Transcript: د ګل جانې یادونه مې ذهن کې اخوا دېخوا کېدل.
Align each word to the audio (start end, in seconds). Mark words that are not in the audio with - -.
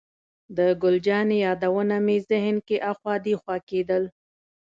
د 0.57 0.59
ګل 0.81 0.95
جانې 1.07 1.37
یادونه 1.45 1.95
مې 2.05 2.17
ذهن 2.29 2.55
کې 2.67 2.77
اخوا 2.91 3.13
دېخوا 3.25 3.57
کېدل. 3.69 4.03